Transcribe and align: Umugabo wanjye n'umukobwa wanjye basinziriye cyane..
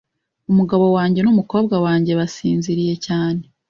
Umugabo 0.51 0.85
wanjye 0.95 1.19
n'umukobwa 1.21 1.75
wanjye 1.85 2.11
basinziriye 2.19 2.95
cyane.. 3.05 3.41